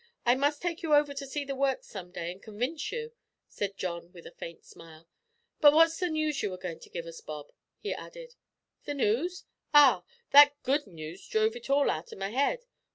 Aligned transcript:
I 0.25 0.33
must 0.33 0.63
take 0.63 0.81
you 0.81 0.95
over 0.95 1.13
to 1.13 1.27
see 1.27 1.45
the 1.45 1.53
works 1.55 1.85
some 1.87 2.09
day 2.11 2.31
and 2.31 2.41
convince 2.41 2.91
you," 2.91 3.11
said 3.47 3.77
John 3.77 4.11
with 4.13 4.25
a 4.25 4.31
faint 4.31 4.65
smile. 4.65 5.07
"But 5.59 5.73
what's 5.73 5.99
the 5.99 6.09
news 6.09 6.41
you 6.41 6.49
were 6.49 6.57
goin' 6.57 6.79
to 6.79 6.89
give 6.89 7.05
us, 7.05 7.21
Bob?" 7.21 7.51
he 7.77 7.93
added. 7.93 8.33
"The 8.85 8.95
noos? 8.95 9.43
ah; 9.75 10.03
that 10.31 10.55
good 10.63 10.87
noos 10.87 11.27
drove 11.27 11.55
it 11.55 11.69
all 11.69 11.91
out 11.91 12.11
o' 12.11 12.15
my 12.15 12.29
'ead. 12.31 12.65